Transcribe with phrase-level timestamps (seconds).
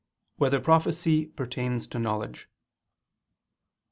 [0.37, 2.49] 1] Whether Prophecy Pertains to Knowledge?